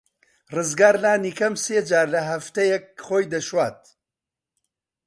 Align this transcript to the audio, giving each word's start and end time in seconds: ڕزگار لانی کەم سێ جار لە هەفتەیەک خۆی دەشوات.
ڕزگار 0.55 0.95
لانی 1.03 1.31
کەم 1.39 1.53
سێ 1.63 1.77
جار 1.89 2.07
لە 2.13 2.21
هەفتەیەک 2.29 2.85
خۆی 3.05 3.29
دەشوات. 3.33 3.79